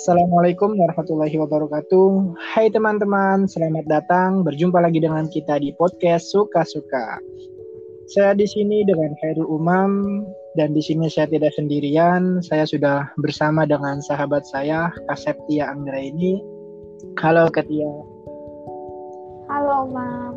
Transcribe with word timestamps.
Assalamualaikum 0.00 0.80
warahmatullahi 0.80 1.36
wabarakatuh. 1.36 2.32
Hai 2.40 2.72
teman-teman, 2.72 3.44
selamat 3.44 3.84
datang. 3.84 4.40
Berjumpa 4.48 4.80
lagi 4.80 4.96
dengan 4.96 5.28
kita 5.28 5.60
di 5.60 5.76
podcast 5.76 6.32
Suka-suka. 6.32 7.20
Saya 8.08 8.32
di 8.32 8.48
sini 8.48 8.80
dengan 8.88 9.12
Khairul 9.20 9.44
Umam 9.44 10.24
dan 10.56 10.72
di 10.72 10.80
sini 10.80 11.04
saya 11.12 11.28
tidak 11.28 11.52
sendirian. 11.52 12.40
Saya 12.40 12.64
sudah 12.64 13.12
bersama 13.20 13.68
dengan 13.68 14.00
sahabat 14.00 14.48
saya 14.48 14.88
Kaseptia 15.04 15.68
Anggra 15.68 16.00
ini. 16.00 16.40
Halo 17.20 17.52
Katia. 17.52 17.92
Halo 19.52 19.84
Mam. 19.84 20.34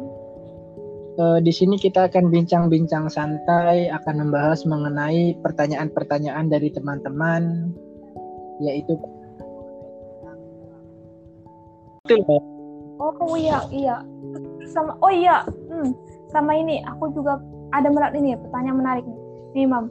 Uh, 1.16 1.40
di 1.40 1.56
sini 1.56 1.80
kita 1.80 2.12
akan 2.12 2.28
bincang-bincang 2.28 3.08
santai, 3.08 3.88
akan 3.88 4.28
membahas 4.28 4.68
mengenai 4.68 5.40
pertanyaan-pertanyaan 5.40 6.52
dari 6.52 6.68
teman-teman, 6.68 7.72
yaitu 8.59 9.00
Oh 13.00 13.40
iya 13.40 13.64
iya. 13.72 14.04
Sama 14.68 15.00
oh 15.00 15.08
iya 15.08 15.48
hmm, 15.48 15.96
sama 16.36 16.52
ini 16.52 16.84
aku 16.84 17.16
juga 17.16 17.40
ada 17.72 17.88
menarik 17.88 18.20
ini 18.20 18.36
pertanyaan 18.36 18.76
menarik 18.76 19.04
nih. 19.08 19.20
Nih 19.56 19.66
mam. 19.72 19.88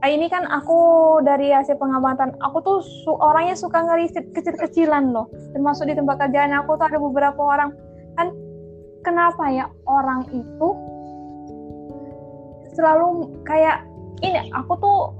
Ah, 0.00 0.08
ini 0.08 0.32
kan 0.32 0.48
aku 0.48 1.20
dari 1.20 1.52
hasil 1.52 1.76
pengamatan 1.76 2.32
aku 2.40 2.64
tuh 2.64 2.80
su 2.80 3.12
orangnya 3.20 3.52
suka 3.52 3.84
ngeriset 3.84 4.32
kecil-kecilan 4.32 5.12
loh. 5.12 5.28
Termasuk 5.52 5.92
di 5.92 5.94
tempat 6.00 6.24
kerjaan 6.24 6.56
aku 6.56 6.80
tuh 6.80 6.88
ada 6.88 6.96
beberapa 6.96 7.36
orang. 7.36 7.76
Kan 8.16 8.32
kenapa 9.04 9.44
ya 9.52 9.68
orang 9.84 10.24
itu 10.32 10.68
selalu 12.80 13.28
kayak 13.44 13.84
ini 14.24 14.48
aku 14.56 14.72
tuh 14.80 15.12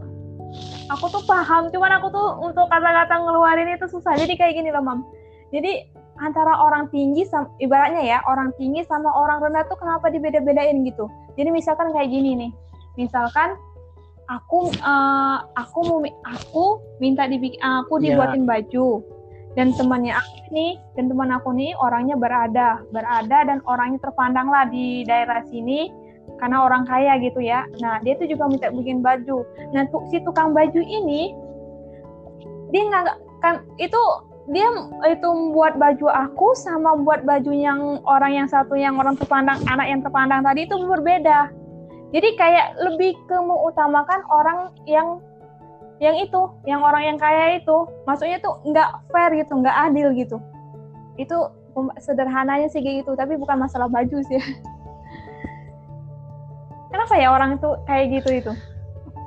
aku 0.88 1.12
tuh 1.12 1.20
paham. 1.28 1.68
Cuman 1.68 1.92
aku 2.00 2.08
tuh 2.08 2.40
untuk 2.40 2.72
kata-kata 2.72 3.20
ngeluarin 3.20 3.68
itu 3.68 3.84
susah. 3.84 4.16
Jadi 4.16 4.40
kayak 4.40 4.56
gini 4.56 4.72
loh 4.72 4.80
mam 4.80 5.19
jadi 5.50 5.86
antara 6.20 6.52
orang 6.60 6.86
tinggi 6.92 7.24
sama 7.26 7.48
ibaratnya 7.58 8.02
ya 8.04 8.18
orang 8.28 8.52
tinggi 8.60 8.84
sama 8.86 9.08
orang 9.10 9.40
rendah 9.40 9.64
tuh 9.66 9.78
kenapa 9.80 10.12
dibeda-bedain 10.12 10.84
gitu 10.84 11.08
jadi 11.34 11.48
misalkan 11.48 11.90
kayak 11.96 12.12
gini 12.12 12.36
nih 12.36 12.52
misalkan 13.00 13.56
aku 14.30 14.70
uh, 14.84 15.42
aku 15.58 15.78
mau 15.88 15.98
aku 16.22 16.64
minta 17.02 17.26
dibikin 17.26 17.58
aku 17.60 17.98
iya. 17.98 18.14
dibuatin 18.14 18.44
yeah. 18.44 18.48
baju 18.48 18.88
dan 19.58 19.74
temannya 19.74 20.14
aku 20.14 20.36
nih 20.54 20.78
dan 20.94 21.10
teman 21.10 21.30
aku 21.34 21.50
nih 21.50 21.74
orangnya 21.82 22.14
berada 22.14 22.78
berada 22.94 23.38
dan 23.42 23.58
orangnya 23.66 23.98
terpandang 23.98 24.46
lah 24.46 24.70
di 24.70 25.02
daerah 25.02 25.42
sini 25.50 25.90
karena 26.38 26.62
orang 26.62 26.86
kaya 26.86 27.18
gitu 27.18 27.42
ya 27.42 27.66
nah 27.82 27.98
dia 28.06 28.14
tuh 28.14 28.30
juga 28.30 28.46
minta 28.46 28.70
bikin 28.70 29.02
baju 29.02 29.42
nah 29.74 29.82
tuh 29.90 30.06
si 30.14 30.22
tukang 30.22 30.54
baju 30.54 30.78
ini 30.78 31.34
dia 32.70 32.86
nggak 32.86 33.18
kan 33.42 33.66
itu 33.82 33.98
dia 34.50 34.66
itu 35.06 35.28
buat 35.54 35.78
baju 35.78 36.10
aku 36.10 36.58
sama 36.58 36.98
buat 37.06 37.22
baju 37.22 37.54
yang 37.54 38.02
orang 38.02 38.34
yang 38.34 38.48
satu 38.50 38.74
yang 38.74 38.98
orang 38.98 39.14
terpandang 39.14 39.62
anak 39.70 39.86
yang 39.86 40.02
terpandang 40.02 40.42
tadi 40.42 40.66
itu 40.66 40.74
berbeda. 40.74 41.54
Jadi 42.10 42.34
kayak 42.34 42.74
lebih 42.82 43.14
ke 43.30 43.36
mengutamakan 43.38 44.26
orang 44.26 44.74
yang 44.90 45.22
yang 46.02 46.18
itu 46.18 46.50
yang 46.66 46.82
orang 46.82 47.14
yang 47.14 47.18
kaya 47.18 47.62
itu. 47.62 47.86
Maksudnya 48.10 48.42
tuh 48.42 48.58
nggak 48.66 48.90
fair 49.14 49.30
gitu 49.38 49.54
nggak 49.54 49.76
adil 49.86 50.10
gitu. 50.18 50.42
Itu 51.14 51.54
sederhananya 52.02 52.66
sih 52.74 52.82
kayak 52.82 53.06
gitu 53.06 53.14
tapi 53.14 53.38
bukan 53.38 53.62
masalah 53.62 53.86
baju 53.86 54.18
sih. 54.26 54.42
Kenapa 56.90 57.14
ya 57.22 57.30
orang 57.30 57.54
itu 57.54 57.70
kayak 57.86 58.06
gitu 58.18 58.30
itu? 58.34 58.52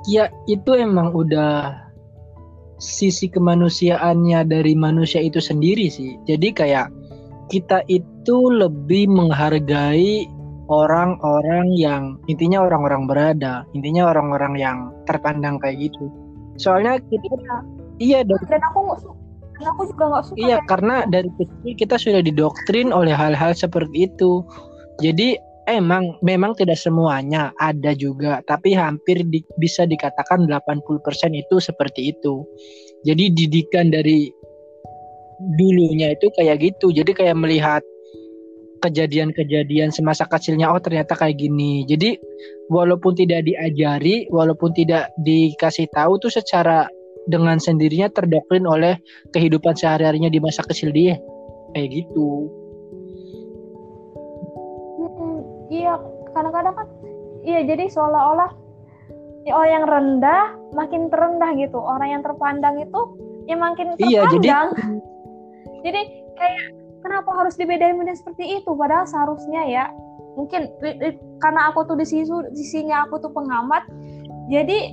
Ya 0.04 0.28
itu 0.44 0.76
emang 0.76 1.16
udah 1.16 1.83
sisi 2.78 3.30
kemanusiaannya 3.30 4.46
dari 4.46 4.74
manusia 4.74 5.22
itu 5.22 5.38
sendiri 5.38 5.86
sih. 5.90 6.18
Jadi 6.26 6.50
kayak 6.54 6.90
kita 7.52 7.84
itu 7.86 8.38
lebih 8.50 9.08
menghargai 9.10 10.26
orang-orang 10.72 11.68
yang 11.76 12.02
intinya 12.26 12.64
orang-orang 12.64 13.04
berada, 13.04 13.68
intinya 13.76 14.08
orang-orang 14.08 14.56
yang 14.56 14.78
terpandang 15.04 15.60
kayak 15.60 15.90
gitu. 15.90 16.08
Soalnya 16.56 17.02
kita 17.10 17.26
iya, 17.28 17.56
iya 18.00 18.20
dan, 18.24 18.62
aku 18.72 18.80
dan 19.60 19.64
aku 19.70 19.82
juga 19.92 20.04
nggak 20.10 20.24
suka. 20.24 20.38
Iya, 20.40 20.58
karena 20.66 20.96
dari 21.06 21.30
kecil 21.36 21.72
kita 21.76 21.96
sudah 22.00 22.22
didoktrin 22.24 22.90
oleh 22.90 23.12
hal-hal 23.12 23.52
seperti 23.52 24.08
itu. 24.08 24.42
Jadi 25.02 25.36
emang 25.66 26.20
memang 26.20 26.52
tidak 26.56 26.76
semuanya 26.76 27.52
ada 27.56 27.96
juga 27.96 28.44
tapi 28.44 28.76
hampir 28.76 29.24
di, 29.28 29.40
bisa 29.56 29.88
dikatakan 29.88 30.44
80% 30.48 30.76
itu 31.32 31.56
seperti 31.60 32.12
itu. 32.12 32.44
Jadi 33.04 33.32
didikan 33.32 33.92
dari 33.92 34.32
dulunya 35.60 36.16
itu 36.16 36.32
kayak 36.32 36.60
gitu. 36.64 36.92
Jadi 36.92 37.12
kayak 37.12 37.36
melihat 37.36 37.82
kejadian-kejadian 38.80 39.88
semasa 39.88 40.28
kecilnya 40.28 40.68
oh 40.68 40.80
ternyata 40.80 41.16
kayak 41.16 41.40
gini. 41.40 41.88
Jadi 41.88 42.16
walaupun 42.68 43.16
tidak 43.16 43.48
diajari 43.48 44.28
walaupun 44.28 44.72
tidak 44.76 45.12
dikasih 45.24 45.88
tahu 45.92 46.20
tuh 46.20 46.32
secara 46.32 46.88
dengan 47.24 47.56
sendirinya 47.56 48.12
terdoktrin 48.12 48.68
oleh 48.68 49.00
kehidupan 49.32 49.72
sehari-harinya 49.72 50.28
di 50.28 50.40
masa 50.40 50.60
kecil 50.64 50.92
dia. 50.92 51.16
Kayak 51.72 52.04
gitu 52.04 52.63
iya 55.74 55.94
kadang-kadang 56.30 56.74
kan 56.78 56.86
iya 57.42 57.66
jadi 57.66 57.90
seolah-olah 57.90 58.50
ya 59.44 59.52
orang 59.52 59.70
yang 59.70 59.84
rendah 59.84 60.44
makin 60.72 61.02
terendah 61.12 61.50
gitu. 61.56 61.78
Orang 61.78 62.08
yang 62.08 62.22
terpandang 62.24 62.80
itu 62.80 63.00
ya 63.44 63.56
makin 63.60 63.94
terpandang 63.94 64.10
iya, 64.10 64.22
jadi... 64.32 64.48
jadi 65.84 66.00
kayak 66.34 66.64
kenapa 67.04 67.30
harus 67.36 67.54
dibedain 67.60 68.00
bedain 68.00 68.16
seperti 68.16 68.60
itu? 68.60 68.70
Padahal 68.72 69.04
seharusnya 69.04 69.62
ya 69.68 69.84
mungkin 70.34 70.66
karena 71.38 71.70
aku 71.70 71.86
tuh 71.86 71.94
di 71.94 72.06
sisi 72.08 72.26
sisinya 72.58 73.06
aku 73.06 73.22
tuh 73.22 73.30
pengamat 73.30 73.86
jadi 74.50 74.90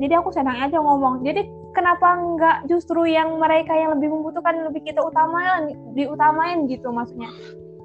jadi 0.00 0.24
aku 0.24 0.32
sedang 0.32 0.56
aja 0.56 0.80
ngomong. 0.80 1.20
Jadi 1.20 1.44
kenapa 1.76 2.16
nggak 2.16 2.56
justru 2.70 3.04
yang 3.04 3.36
mereka 3.36 3.76
yang 3.76 3.98
lebih 3.98 4.10
membutuhkan 4.10 4.64
lebih 4.64 4.82
kita 4.86 5.02
utamain 5.04 5.76
diutamain 5.94 6.66
gitu 6.66 6.90
maksudnya 6.90 7.30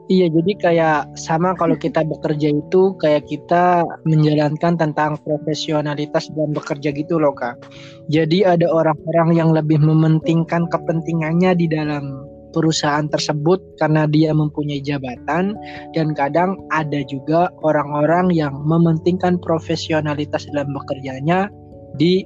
Iya, 0.06 0.30
jadi 0.30 0.54
kayak 0.62 1.18
sama 1.18 1.58
kalau 1.58 1.74
kita 1.74 2.06
bekerja 2.06 2.54
itu 2.54 2.94
kayak 3.02 3.26
kita 3.26 3.82
menjalankan 4.06 4.78
tentang 4.78 5.18
profesionalitas 5.26 6.30
dan 6.38 6.54
bekerja 6.54 6.94
gitu 6.94 7.18
loh 7.18 7.34
kak. 7.34 7.58
Jadi 8.14 8.46
ada 8.46 8.70
orang-orang 8.70 9.34
yang 9.34 9.50
lebih 9.50 9.82
mementingkan 9.82 10.70
kepentingannya 10.70 11.58
di 11.58 11.66
dalam 11.66 12.22
perusahaan 12.54 13.10
tersebut 13.10 13.58
karena 13.82 14.06
dia 14.06 14.30
mempunyai 14.30 14.78
jabatan 14.78 15.58
dan 15.98 16.08
kadang 16.14 16.54
ada 16.70 17.02
juga 17.10 17.50
orang-orang 17.66 18.30
yang 18.30 18.54
mementingkan 18.62 19.42
profesionalitas 19.42 20.46
dalam 20.54 20.70
bekerjanya 20.70 21.50
di 21.98 22.22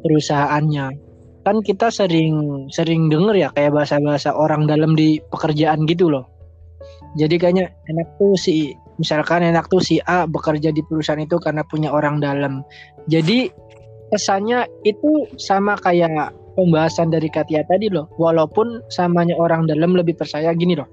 perusahaannya. 0.00 0.96
Kan 1.44 1.60
kita 1.60 1.92
sering 1.92 2.64
sering 2.72 3.12
dengar 3.12 3.36
ya 3.36 3.52
kayak 3.52 3.76
bahasa-bahasa 3.76 4.32
orang 4.32 4.64
dalam 4.64 4.96
di 4.96 5.20
pekerjaan 5.28 5.84
gitu 5.84 6.08
loh 6.08 6.32
jadi 7.12 7.34
kayaknya 7.36 7.66
enak 7.92 8.08
tuh 8.16 8.32
si 8.40 8.72
misalkan 8.96 9.44
enak 9.44 9.68
tuh 9.68 9.84
si 9.84 10.00
A 10.08 10.24
bekerja 10.24 10.72
di 10.72 10.80
perusahaan 10.80 11.20
itu 11.20 11.36
karena 11.36 11.60
punya 11.68 11.92
orang 11.92 12.24
dalam. 12.24 12.64
Jadi 13.08 13.52
kesannya 14.08 14.64
itu 14.88 15.28
sama 15.36 15.76
kayak 15.80 16.32
pembahasan 16.56 17.12
dari 17.12 17.28
Katia 17.28 17.68
tadi 17.68 17.92
loh. 17.92 18.08
Walaupun 18.16 18.80
samanya 18.88 19.36
orang 19.36 19.68
dalam 19.68 19.92
lebih 19.92 20.16
percaya 20.16 20.56
gini 20.56 20.72
loh. 20.72 20.88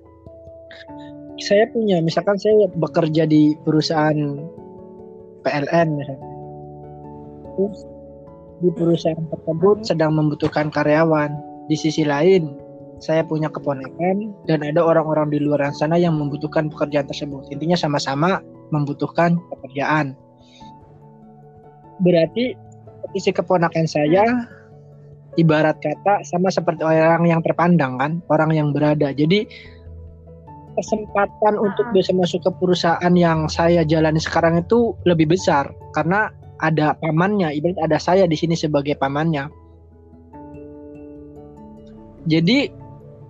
Saya 1.40 1.72
punya 1.72 2.04
misalkan 2.04 2.36
saya 2.36 2.68
bekerja 2.76 3.24
di 3.24 3.56
perusahaan 3.64 4.44
PLN 5.48 5.90
terus 7.56 7.80
di 8.60 8.70
perusahaan 8.76 9.24
tersebut 9.32 9.88
sedang 9.88 10.20
membutuhkan 10.20 10.68
karyawan. 10.68 11.32
Di 11.70 11.78
sisi 11.78 12.02
lain 12.02 12.58
saya 13.00 13.24
punya 13.24 13.48
keponakan 13.48 14.36
dan 14.46 14.60
ada 14.64 14.84
orang-orang 14.84 15.32
di 15.32 15.40
luar 15.40 15.72
sana 15.72 15.96
yang 15.96 16.16
membutuhkan 16.20 16.68
pekerjaan 16.68 17.08
tersebut. 17.08 17.48
Intinya 17.52 17.80
sama-sama 17.80 18.44
membutuhkan 18.70 19.40
pekerjaan. 19.52 20.14
Berarti 22.00 22.56
isi 23.16 23.32
keponakan 23.32 23.88
saya 23.88 24.24
ibarat 25.40 25.80
kata 25.80 26.24
sama 26.28 26.52
seperti 26.52 26.84
orang 26.84 27.28
yang 27.28 27.42
terpandang 27.44 28.00
kan, 28.00 28.12
orang 28.32 28.52
yang 28.52 28.76
berada. 28.76 29.12
Jadi 29.16 29.48
kesempatan 30.76 31.60
untuk 31.60 31.92
bisa 31.92 32.16
masuk 32.16 32.44
ke 32.44 32.52
perusahaan 32.60 33.14
yang 33.16 33.52
saya 33.52 33.84
jalani 33.84 34.20
sekarang 34.20 34.64
itu 34.64 34.96
lebih 35.04 35.36
besar 35.36 35.72
karena 35.96 36.32
ada 36.60 36.96
pamannya, 37.00 37.56
ibarat 37.56 37.80
ada 37.80 37.98
saya 38.00 38.28
di 38.28 38.36
sini 38.36 38.56
sebagai 38.56 38.96
pamannya. 39.00 39.48
Jadi 42.28 42.68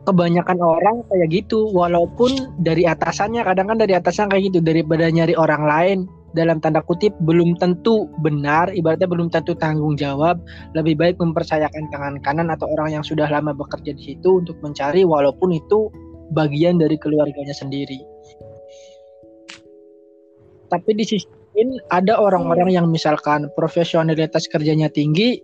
kebanyakan 0.08 0.60
orang 0.62 1.04
kayak 1.12 1.28
gitu. 1.32 1.72
Walaupun 1.72 2.56
dari 2.62 2.86
atasannya 2.88 3.44
kadang 3.44 3.74
kan 3.74 3.78
dari 3.80 3.96
atasan 3.98 4.32
kayak 4.32 4.54
gitu. 4.54 4.60
Daripada 4.64 5.10
nyari 5.10 5.34
orang 5.36 5.64
lain 5.66 6.00
dalam 6.38 6.62
tanda 6.62 6.86
kutip 6.86 7.14
belum 7.26 7.58
tentu 7.58 8.06
benar, 8.22 8.70
ibaratnya 8.74 9.10
belum 9.10 9.34
tentu 9.34 9.58
tanggung 9.58 9.98
jawab, 9.98 10.38
lebih 10.78 10.94
baik 11.00 11.18
mempercayakan 11.18 11.90
tangan 11.90 12.16
kanan 12.22 12.54
atau 12.54 12.70
orang 12.78 13.02
yang 13.02 13.04
sudah 13.06 13.26
lama 13.26 13.54
bekerja 13.54 13.98
di 13.98 14.14
situ 14.14 14.42
untuk 14.42 14.58
mencari 14.62 15.02
walaupun 15.02 15.58
itu 15.58 15.90
bagian 16.38 16.78
dari 16.78 16.96
keluarganya 17.02 17.56
sendiri. 17.56 17.98
Tapi 20.70 20.92
di 20.94 21.02
sisi 21.02 21.26
lain 21.58 21.82
ada 21.90 22.22
orang-orang 22.22 22.70
yang 22.70 22.86
misalkan 22.94 23.50
profesionalitas 23.58 24.46
kerjanya 24.54 24.86
tinggi, 24.94 25.42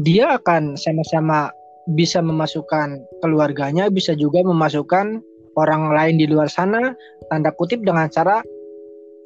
dia 0.00 0.40
akan 0.40 0.80
sama-sama 0.80 1.52
bisa 1.90 2.22
memasukkan 2.22 3.02
keluarganya, 3.22 3.90
bisa 3.90 4.14
juga 4.14 4.42
memasukkan 4.46 5.18
orang 5.58 5.92
lain 5.92 6.16
di 6.16 6.26
luar 6.30 6.48
sana, 6.48 6.94
tanda 7.28 7.50
kutip 7.52 7.82
dengan 7.82 8.08
cara 8.08 8.40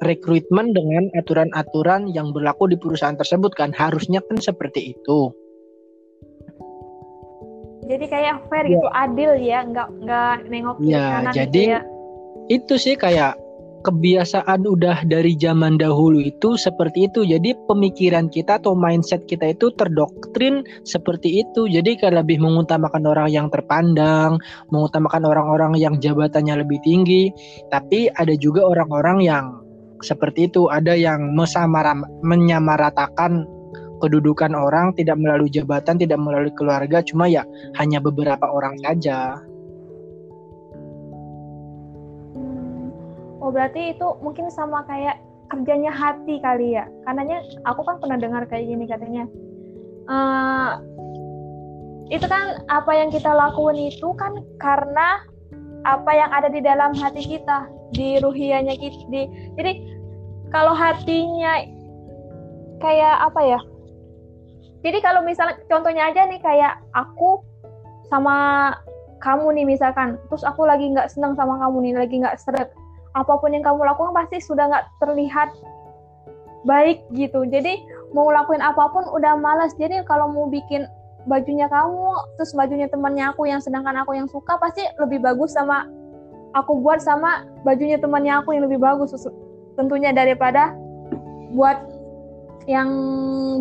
rekrutmen 0.05 0.77
dengan 0.77 1.09
aturan-aturan 1.17 2.13
yang 2.13 2.29
berlaku 2.29 2.69
di 2.69 2.77
perusahaan 2.77 3.17
tersebut 3.17 3.53
kan 3.57 3.73
harusnya 3.73 4.21
kan 4.25 4.37
seperti 4.37 4.93
itu. 4.93 5.33
Jadi 7.87 8.05
kayak 8.11 8.43
fair 8.51 8.67
ya. 8.67 8.71
gitu, 8.75 8.87
adil 8.91 9.31
ya, 9.39 9.59
nggak 9.63 9.89
nggak 10.03 10.35
nengok 10.51 10.77
ya, 10.83 11.23
kanan 11.23 11.33
jadi 11.33 11.47
gitu 11.55 11.71
ya. 11.71 11.81
itu 12.51 12.73
sih 12.75 12.95
kayak 12.99 13.39
kebiasaan 13.87 14.67
udah 14.67 15.07
dari 15.07 15.39
zaman 15.39 15.79
dahulu 15.79 16.19
itu 16.19 16.59
seperti 16.59 17.07
itu. 17.07 17.23
Jadi 17.23 17.55
pemikiran 17.71 18.27
kita 18.27 18.59
atau 18.59 18.75
mindset 18.75 19.23
kita 19.31 19.55
itu 19.55 19.71
terdoktrin 19.79 20.67
seperti 20.83 21.47
itu. 21.47 21.71
Jadi 21.71 21.95
kayak 21.95 22.27
lebih 22.27 22.43
mengutamakan 22.43 23.07
orang 23.07 23.31
yang 23.31 23.47
terpandang, 23.47 24.43
mengutamakan 24.75 25.23
orang-orang 25.23 25.79
yang 25.79 25.95
jabatannya 26.03 26.67
lebih 26.67 26.83
tinggi. 26.83 27.31
Tapi 27.71 28.11
ada 28.11 28.35
juga 28.35 28.67
orang-orang 28.67 29.23
yang 29.23 29.45
seperti 30.03 30.51
itu. 30.51 30.67
Ada 30.67 30.99
yang 30.99 31.31
menyamaratakan 32.27 33.47
kedudukan 34.03 34.51
orang 34.51 34.93
tidak 34.99 35.15
melalui 35.15 35.47
jabatan, 35.47 35.95
tidak 35.95 36.19
melalui 36.19 36.53
keluarga, 36.53 37.01
cuma 37.01 37.25
ya 37.31 37.47
hanya 37.79 38.03
beberapa 38.03 38.45
orang 38.45 38.77
saja. 38.83 39.39
Oh 43.47 43.51
berarti 43.55 43.95
itu 43.95 44.03
mungkin 44.19 44.51
sama 44.51 44.83
kayak 44.91 45.23
kerjanya 45.47 45.87
hati 45.87 46.43
kali 46.43 46.75
ya. 46.75 46.83
Karenanya 47.07 47.39
aku 47.63 47.79
kan 47.87 47.95
pernah 48.03 48.19
dengar 48.19 48.43
kayak 48.43 48.67
gini 48.67 48.83
katanya. 48.83 49.23
Uh, 50.03 50.83
itu 52.11 52.27
kan 52.27 52.59
apa 52.67 52.91
yang 52.91 53.07
kita 53.07 53.31
lakukan 53.31 53.79
itu 53.79 54.11
kan 54.19 54.43
karena 54.59 55.23
apa 55.87 56.11
yang 56.11 56.27
ada 56.35 56.51
di 56.51 56.59
dalam 56.59 56.91
hati 56.91 57.23
kita, 57.23 57.71
di 57.95 58.19
ruhianya 58.19 58.75
kita. 58.75 58.99
Di, 59.07 59.31
jadi 59.55 59.71
kalau 60.51 60.75
hatinya 60.75 61.63
kayak 62.83 63.31
apa 63.31 63.41
ya? 63.47 63.59
Jadi 64.83 64.99
kalau 64.99 65.23
misalnya 65.23 65.55
contohnya 65.71 66.11
aja 66.11 66.27
nih 66.27 66.43
kayak 66.43 66.83
aku 66.91 67.39
sama 68.11 68.75
kamu 69.23 69.55
nih 69.55 69.65
misalkan, 69.71 70.19
terus 70.27 70.43
aku 70.43 70.67
lagi 70.67 70.91
nggak 70.91 71.07
senang 71.15 71.31
sama 71.39 71.55
kamu 71.63 71.87
nih, 71.87 71.93
lagi 71.95 72.15
nggak 72.19 72.35
seret 72.43 72.75
apa 73.17 73.33
pun 73.41 73.49
yang 73.49 73.65
kamu 73.65 73.81
lakukan 73.81 74.13
pasti 74.13 74.37
sudah 74.37 74.69
nggak 74.69 74.85
terlihat 75.01 75.49
baik 76.67 77.01
gitu. 77.17 77.47
Jadi 77.49 77.81
mau 78.13 78.29
lakuin 78.29 78.61
apa 78.61 78.91
pun 78.93 79.07
udah 79.09 79.33
malas. 79.39 79.73
Jadi 79.75 80.05
kalau 80.05 80.29
mau 80.29 80.45
bikin 80.45 80.85
bajunya 81.25 81.67
kamu, 81.67 82.37
terus 82.39 82.55
bajunya 82.55 82.87
temannya 82.87 83.33
aku 83.33 83.49
yang 83.49 83.59
sedangkan 83.59 83.99
aku 84.05 84.15
yang 84.15 84.29
suka 84.29 84.55
pasti 84.61 84.85
lebih 85.01 85.19
bagus 85.19 85.57
sama 85.57 85.89
aku 86.55 86.79
buat 86.79 87.03
sama 87.03 87.43
bajunya 87.67 87.99
temannya 87.99 88.39
aku 88.39 88.55
yang 88.55 88.63
lebih 88.65 88.79
bagus 88.79 89.11
tentunya 89.75 90.15
daripada 90.15 90.73
buat 91.51 91.77
yang 92.67 92.89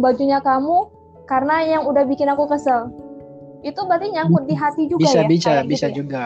bajunya 0.03 0.39
kamu 0.43 0.91
karena 1.27 1.63
yang 1.67 1.83
udah 1.87 2.07
bikin 2.07 2.31
aku 2.31 2.47
kesel. 2.47 2.91
Itu 3.67 3.83
berarti 3.89 4.15
nyangkut 4.15 4.47
di 4.47 4.55
hati 4.55 4.87
juga 4.87 5.03
bisa, 5.03 5.23
ya? 5.23 5.27
Bisa, 5.27 5.51
bisa, 5.51 5.51
bisa 5.67 5.87
gitu 5.91 5.91
ya? 5.91 5.97
juga 5.99 6.25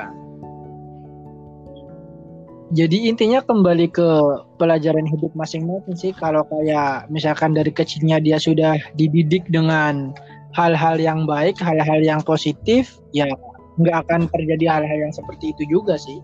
jadi 2.71 3.11
intinya 3.11 3.43
kembali 3.43 3.91
ke 3.91 4.09
pelajaran 4.55 5.03
hidup 5.03 5.35
masing-masing 5.35 5.97
sih 5.99 6.13
kalau 6.15 6.47
kayak 6.47 7.11
misalkan 7.11 7.51
dari 7.51 7.75
kecilnya 7.75 8.23
dia 8.23 8.39
sudah 8.39 8.79
dididik 8.95 9.43
dengan 9.51 10.15
hal-hal 10.55 10.99
yang 10.99 11.27
baik, 11.27 11.59
hal-hal 11.59 11.99
yang 12.03 12.23
positif, 12.23 12.99
ya 13.11 13.27
nggak 13.79 14.07
akan 14.07 14.31
terjadi 14.31 14.79
hal-hal 14.79 14.99
yang 15.11 15.15
seperti 15.15 15.51
itu 15.51 15.63
juga 15.67 15.99
sih. 15.99 16.23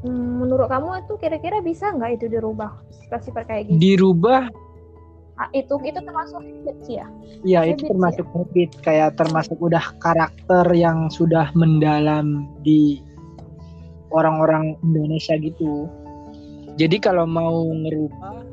Hmm, 0.00 0.44
menurut 0.44 0.68
kamu 0.68 1.04
itu 1.04 1.14
kira-kira 1.20 1.60
bisa 1.60 1.92
nggak 1.92 2.20
itu 2.20 2.26
dirubah 2.32 2.72
sifat-sifat 3.04 3.44
kayak 3.48 3.62
gitu? 3.68 3.76
Dirubah? 3.80 4.48
Ah, 5.40 5.48
itu 5.56 5.72
itu 5.88 5.96
termasuk 5.96 6.36
habit 6.44 6.76
sih 6.84 7.00
ya? 7.00 7.06
Iya 7.48 7.60
itu 7.72 7.88
termasuk 7.88 8.28
ya? 8.28 8.32
habit 8.36 8.70
kayak 8.84 9.10
termasuk 9.16 9.56
udah 9.56 9.84
karakter 10.04 10.68
yang 10.76 11.08
sudah 11.08 11.48
mendalam 11.56 12.44
di 12.60 13.00
orang-orang 14.10 14.76
Indonesia 14.82 15.34
gitu. 15.38 15.86
Jadi 16.78 16.96
kalau 17.02 17.26
mau 17.26 17.66
ngerubah 17.66 18.46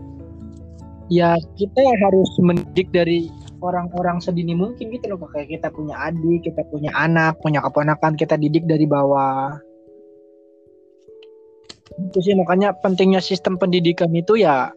ya 1.07 1.39
kita 1.55 1.81
harus 2.03 2.31
mendidik 2.43 2.91
dari 2.91 3.31
orang-orang 3.63 4.21
sedini 4.21 4.53
mungkin 4.53 4.93
gitu 4.93 5.15
loh 5.15 5.21
kayak 5.31 5.49
kita 5.49 5.69
punya 5.73 5.95
adik, 5.97 6.45
kita 6.45 6.61
punya 6.69 6.91
anak, 6.93 7.39
punya 7.41 7.63
keponakan 7.63 8.13
kita 8.13 8.35
didik 8.37 8.67
dari 8.69 8.85
bawah. 8.85 9.57
Itu 11.97 12.19
sih 12.21 12.37
makanya 12.37 12.77
pentingnya 12.77 13.23
sistem 13.23 13.57
pendidikan 13.57 14.13
itu 14.13 14.37
ya 14.37 14.69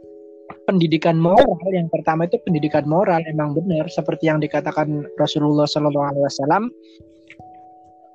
pendidikan 0.64 1.18
moral 1.18 1.58
yang 1.70 1.86
pertama 1.90 2.26
itu 2.26 2.38
pendidikan 2.42 2.86
moral 2.86 3.22
emang 3.26 3.54
benar 3.54 3.86
seperti 3.86 4.30
yang 4.30 4.42
dikatakan 4.42 5.06
Rasulullah 5.18 5.66
Shallallahu 5.66 6.06
Alaihi 6.14 6.24
Wasallam 6.26 6.62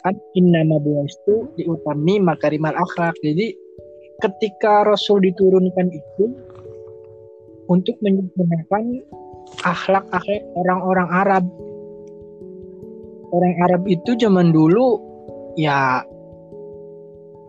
kan 0.06 0.14
innama 0.38 0.78
itu 1.02 1.50
diutami 1.58 2.22
makarimal 2.22 2.78
akhlak. 2.78 3.18
Jadi 3.26 3.58
ketika 4.22 4.86
Rasul 4.86 5.26
diturunkan 5.26 5.90
itu 5.90 6.26
untuk 7.66 7.98
menyempurnakan 8.06 9.02
akhlak-akhlak 9.66 10.46
orang-orang 10.54 11.10
Arab. 11.10 11.44
Orang 13.34 13.56
Arab 13.66 13.82
itu 13.90 14.14
zaman 14.22 14.54
dulu 14.54 15.02
ya 15.58 16.06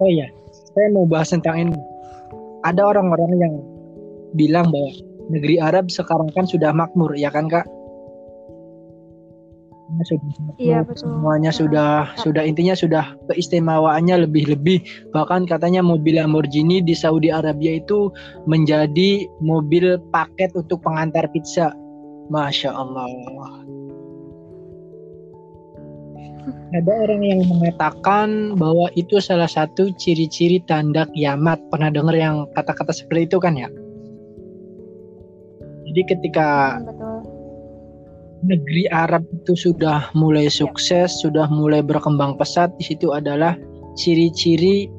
oh 0.00 0.10
ya, 0.10 0.26
saya 0.72 0.88
mau 0.96 1.04
bahas 1.04 1.36
tentang 1.36 1.68
ini. 1.68 1.78
Ada 2.64 2.82
orang-orang 2.82 3.32
yang 3.36 3.54
bilang 4.32 4.72
bahwa 4.72 4.90
negeri 5.28 5.60
Arab 5.60 5.92
sekarang 5.92 6.32
kan 6.32 6.48
sudah 6.48 6.72
makmur, 6.72 7.12
ya 7.14 7.28
kan 7.28 7.46
Kak? 7.52 7.68
Sudah 9.86 10.18
iya, 10.58 10.82
betul. 10.82 11.06
semuanya 11.06 11.54
nah, 11.54 11.58
sudah 11.58 11.92
nah. 12.10 12.18
sudah 12.18 12.42
intinya 12.42 12.74
sudah 12.74 13.04
keistimewaannya 13.30 14.26
lebih-lebih. 14.26 14.82
Bahkan 15.14 15.46
katanya 15.46 15.80
mobil 15.80 16.18
Lamborghini 16.18 16.82
di 16.82 16.92
Saudi 16.92 17.30
Arabia 17.30 17.78
itu 17.78 18.10
menjadi 18.50 19.30
mobil 19.38 20.02
paket 20.10 20.50
untuk 20.58 20.82
pengantar 20.82 21.30
pizza. 21.30 21.70
Masya 22.26 22.74
Allah. 22.74 23.06
Ada 26.74 26.92
orang 27.06 27.22
yang 27.22 27.40
mengatakan 27.46 28.58
bahwa 28.58 28.90
itu 28.98 29.22
salah 29.22 29.46
satu 29.46 29.94
ciri-ciri 29.94 30.58
tanda 30.66 31.06
kiamat 31.14 31.62
pernah 31.70 31.94
dengar 31.94 32.18
yang 32.18 32.50
kata-kata 32.58 32.90
seperti 32.90 33.30
itu 33.30 33.38
kan 33.38 33.54
ya? 33.54 33.70
Jadi 35.86 36.02
ketika 36.10 36.82
Betul 36.82 36.95
negeri 38.44 38.84
Arab 38.92 39.24
itu 39.32 39.56
sudah 39.56 40.12
mulai 40.12 40.52
sukses, 40.52 41.12
sudah 41.24 41.48
mulai 41.48 41.80
berkembang 41.80 42.36
pesat, 42.36 42.72
di 42.76 42.84
situ 42.92 43.14
adalah 43.14 43.56
ciri-ciri 43.96 44.90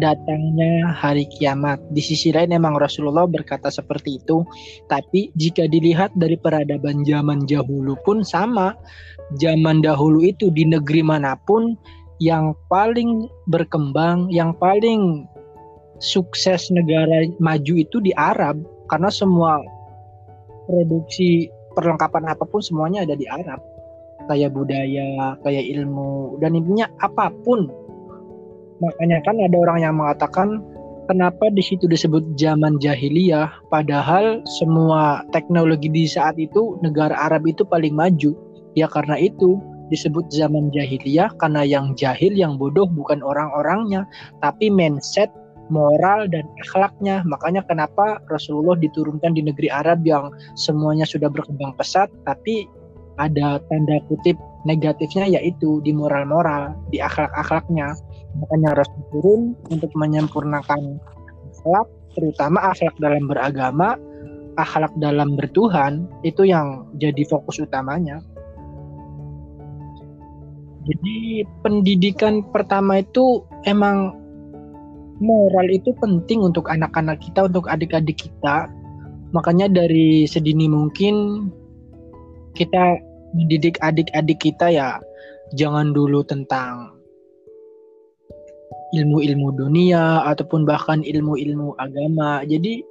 datangnya 0.00 0.88
hari 0.88 1.28
kiamat. 1.36 1.78
Di 1.92 2.00
sisi 2.00 2.32
lain 2.32 2.56
memang 2.56 2.80
Rasulullah 2.80 3.28
berkata 3.28 3.68
seperti 3.68 4.18
itu, 4.18 4.42
tapi 4.88 5.28
jika 5.36 5.68
dilihat 5.68 6.10
dari 6.16 6.40
peradaban 6.40 7.04
zaman 7.04 7.44
dahulu 7.44 7.94
pun 8.02 8.24
sama. 8.24 8.74
Zaman 9.40 9.80
dahulu 9.80 10.20
itu 10.20 10.52
di 10.52 10.68
negeri 10.68 11.00
mana 11.00 11.36
pun 11.48 11.76
yang 12.20 12.52
paling 12.68 13.28
berkembang, 13.48 14.28
yang 14.28 14.52
paling 14.60 15.24
sukses 16.02 16.68
negara 16.68 17.30
maju 17.38 17.74
itu 17.78 17.96
di 18.02 18.12
Arab 18.18 18.58
karena 18.90 19.08
semua 19.08 19.62
produksi 20.66 21.48
perlengkapan 21.74 22.28
apa 22.28 22.44
pun 22.46 22.60
semuanya 22.60 23.04
ada 23.04 23.16
di 23.16 23.26
Arab. 23.28 23.60
Kayak 24.30 24.54
budaya 24.54 25.34
kayak 25.42 25.64
ilmu 25.66 26.38
dan 26.38 26.54
intinya 26.54 26.86
apa 27.02 27.34
pun. 27.42 27.66
Makanya 28.78 29.18
kan 29.26 29.38
ada 29.38 29.56
orang 29.58 29.78
yang 29.82 29.94
mengatakan 29.98 30.62
kenapa 31.10 31.50
di 31.50 31.62
situ 31.62 31.90
disebut 31.90 32.38
zaman 32.38 32.78
jahiliyah 32.78 33.50
padahal 33.70 34.42
semua 34.46 35.26
teknologi 35.34 35.90
di 35.90 36.06
saat 36.06 36.38
itu 36.38 36.78
negara 36.82 37.14
Arab 37.18 37.46
itu 37.50 37.66
paling 37.66 37.94
maju. 37.94 38.34
Ya 38.78 38.88
karena 38.88 39.18
itu 39.20 39.58
disebut 39.92 40.32
zaman 40.32 40.72
jahiliyah 40.72 41.36
karena 41.36 41.68
yang 41.68 41.92
jahil 41.98 42.32
yang 42.32 42.56
bodoh 42.56 42.88
bukan 42.88 43.20
orang-orangnya. 43.20 44.06
Tapi 44.40 44.72
mindset 44.72 45.28
moral 45.72 46.28
dan 46.28 46.44
akhlaknya. 46.60 47.24
Makanya 47.24 47.64
kenapa 47.64 48.20
Rasulullah 48.28 48.76
diturunkan 48.76 49.32
di 49.32 49.40
negeri 49.40 49.72
Arab 49.72 50.04
yang 50.04 50.28
semuanya 50.54 51.08
sudah 51.08 51.32
berkembang 51.32 51.72
pesat, 51.80 52.12
tapi 52.28 52.68
ada 53.16 53.60
tanda 53.72 53.96
kutip 54.08 54.36
negatifnya 54.68 55.26
yaitu 55.40 55.80
di 55.80 55.96
moral-moral, 55.96 56.76
di 56.92 57.00
akhlak-akhlaknya. 57.00 57.96
Makanya 58.44 58.84
Rasul 58.84 59.02
turun 59.12 59.40
untuk 59.72 59.92
menyempurnakan 59.96 61.00
akhlak, 61.56 61.88
terutama 62.12 62.72
akhlak 62.72 62.96
dalam 63.00 63.24
beragama, 63.28 63.96
akhlak 64.60 64.92
dalam 65.00 65.36
bertuhan, 65.36 66.08
itu 66.24 66.44
yang 66.48 66.88
jadi 67.00 67.24
fokus 67.28 67.60
utamanya. 67.60 68.20
Jadi 70.82 71.46
pendidikan 71.62 72.42
pertama 72.50 73.06
itu 73.06 73.46
emang 73.70 74.18
moral 75.22 75.70
itu 75.70 75.94
penting 76.02 76.42
untuk 76.42 76.66
anak-anak 76.66 77.22
kita, 77.22 77.46
untuk 77.46 77.70
adik-adik 77.70 78.18
kita. 78.18 78.66
Makanya 79.32 79.70
dari 79.70 80.26
sedini 80.26 80.66
mungkin 80.66 81.46
kita 82.58 83.00
mendidik 83.32 83.80
adik-adik 83.80 84.44
kita 84.44 84.68
ya 84.68 85.00
jangan 85.56 85.96
dulu 85.96 86.20
tentang 86.20 86.92
ilmu-ilmu 88.92 89.56
dunia 89.56 90.20
ataupun 90.28 90.68
bahkan 90.68 91.00
ilmu-ilmu 91.00 91.72
agama. 91.80 92.44
Jadi 92.44 92.84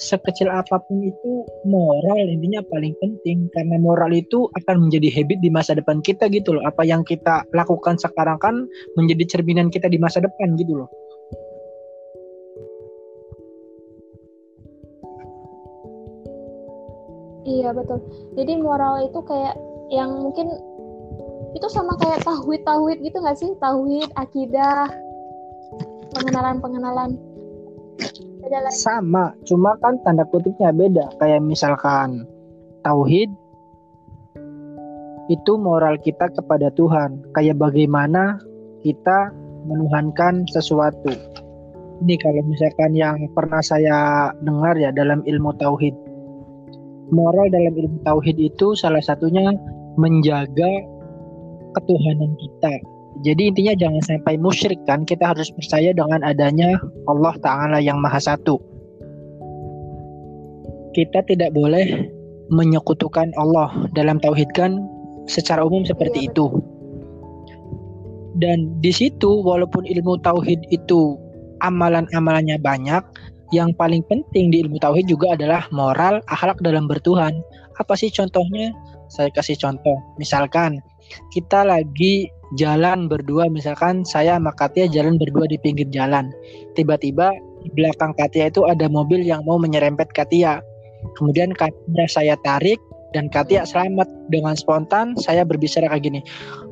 sekecil 0.00 0.48
apa 0.48 0.80
pun 0.88 1.04
itu 1.04 1.44
moral 1.68 2.24
intinya 2.24 2.64
paling 2.72 2.96
penting 2.98 3.52
karena 3.52 3.76
moral 3.76 4.08
itu 4.16 4.48
akan 4.56 4.88
menjadi 4.88 5.12
habit 5.12 5.38
di 5.44 5.52
masa 5.52 5.76
depan 5.76 6.00
kita 6.00 6.32
gitu 6.32 6.56
loh. 6.56 6.64
Apa 6.64 6.88
yang 6.88 7.04
kita 7.04 7.44
lakukan 7.52 8.00
sekarang 8.00 8.40
kan 8.40 8.64
menjadi 8.96 9.28
cerminan 9.28 9.68
kita 9.68 9.92
di 9.92 10.00
masa 10.00 10.24
depan 10.24 10.56
gitu 10.56 10.84
loh. 10.84 10.88
Iya 17.42 17.74
betul. 17.74 17.98
Jadi 18.38 18.52
moral 18.58 19.06
itu 19.06 19.18
kayak 19.26 19.58
yang 19.90 20.10
mungkin 20.22 20.48
itu 21.52 21.66
sama 21.68 21.98
kayak 22.00 22.24
tauhid 22.24 22.62
tauhid 22.64 22.98
gitu 23.02 23.16
nggak 23.18 23.38
sih? 23.38 23.50
Tauhid 23.58 24.10
akidah 24.16 24.88
pengenalan 26.14 26.60
pengenalan 26.62 27.10
sama 28.74 29.32
cuma 29.46 29.78
kan 29.78 29.96
tanda 30.02 30.26
kutipnya 30.28 30.74
beda. 30.74 31.14
Kayak 31.22 31.46
misalkan 31.46 32.26
tauhid 32.82 33.30
itu 35.30 35.52
moral 35.56 35.96
kita 36.02 36.28
kepada 36.34 36.68
Tuhan. 36.74 37.22
Kayak 37.32 37.62
bagaimana 37.62 38.42
kita 38.82 39.30
menuhankan 39.66 40.44
sesuatu. 40.50 41.14
Ini 42.02 42.18
kalau 42.18 42.42
misalkan 42.50 42.98
yang 42.98 43.14
pernah 43.30 43.62
saya 43.62 44.30
dengar 44.42 44.74
ya 44.74 44.90
dalam 44.90 45.22
ilmu 45.22 45.54
tauhid 45.54 45.94
moral 47.12 47.52
dalam 47.52 47.76
ilmu 47.76 48.00
tauhid 48.02 48.40
itu 48.40 48.74
salah 48.74 49.04
satunya 49.04 49.52
menjaga 50.00 50.72
ketuhanan 51.76 52.32
kita. 52.40 52.72
Jadi 53.22 53.52
intinya 53.52 53.74
jangan 53.76 54.02
sampai 54.08 54.40
musyrik 54.40 54.80
kan, 54.88 55.04
kita 55.04 55.36
harus 55.36 55.52
percaya 55.52 55.92
dengan 55.92 56.24
adanya 56.24 56.80
Allah 57.06 57.36
Ta'ala 57.44 57.78
yang 57.78 58.00
Maha 58.00 58.18
Satu. 58.18 58.56
Kita 60.96 61.20
tidak 61.28 61.52
boleh 61.52 62.08
menyekutukan 62.52 63.32
Allah 63.36 63.68
dalam 63.92 64.16
tauhid 64.20 64.48
kan 64.56 64.88
secara 65.28 65.64
umum 65.64 65.84
seperti 65.84 66.26
iya, 66.26 66.28
itu. 66.32 66.46
Dan 68.40 68.80
di 68.80 68.92
situ 68.92 69.44
walaupun 69.44 69.84
ilmu 69.84 70.20
tauhid 70.24 70.60
itu 70.72 71.20
amalan-amalannya 71.60 72.58
banyak, 72.60 73.04
yang 73.52 73.76
paling 73.76 74.00
penting 74.08 74.48
di 74.48 74.64
ilmu 74.64 74.80
tauhid 74.80 75.06
juga 75.06 75.36
adalah 75.36 75.68
moral, 75.70 76.24
akhlak 76.32 76.56
dalam 76.64 76.88
bertuhan. 76.88 77.44
Apa 77.76 77.92
sih 77.94 78.08
contohnya? 78.08 78.72
Saya 79.12 79.28
kasih 79.28 79.60
contoh. 79.60 80.00
Misalkan 80.16 80.80
kita 81.36 81.68
lagi 81.68 82.32
jalan 82.56 83.12
berdua, 83.12 83.52
misalkan 83.52 84.08
saya 84.08 84.40
sama 84.40 84.56
Katia 84.56 84.88
jalan 84.88 85.20
berdua 85.20 85.44
di 85.44 85.60
pinggir 85.60 85.84
jalan. 85.92 86.32
Tiba-tiba 86.72 87.36
di 87.60 87.68
belakang 87.76 88.16
Katia 88.16 88.48
itu 88.48 88.64
ada 88.64 88.88
mobil 88.88 89.20
yang 89.20 89.44
mau 89.44 89.60
menyerempet 89.60 90.08
Katia. 90.16 90.64
Kemudian 91.20 91.52
Katia 91.52 92.08
saya 92.08 92.40
tarik 92.40 92.80
dan 93.12 93.28
Katia 93.28 93.68
selamat 93.68 94.08
dengan 94.32 94.56
spontan 94.56 95.12
saya 95.20 95.44
berbicara 95.44 95.92
kayak 95.92 96.08
gini. 96.08 96.20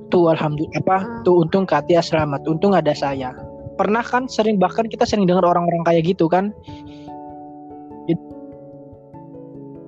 Tuh 0.08 0.32
alhamdulillah 0.32 0.80
apa? 0.80 0.98
Tuh 1.28 1.44
untung 1.44 1.68
Katia 1.68 2.00
selamat. 2.00 2.48
Untung 2.48 2.72
ada 2.72 2.96
saya 2.96 3.49
pernah 3.80 4.04
kan 4.04 4.28
sering 4.28 4.60
bahkan 4.60 4.84
kita 4.84 5.08
sering 5.08 5.24
dengar 5.24 5.48
orang-orang 5.48 5.80
kayak 5.88 6.04
gitu 6.04 6.28
kan? 6.28 6.52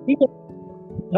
Itu 0.08 0.24